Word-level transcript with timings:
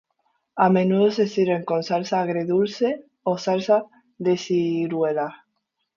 A 0.55 0.67
menudo 0.71 1.11
se 1.11 1.27
sirven 1.27 1.63
con 1.63 1.83
salsa 1.83 2.21
agridulce 2.21 3.05
o 3.21 3.37
salsa 3.37 3.85
de 4.17 4.35
ciruela. 4.35 5.27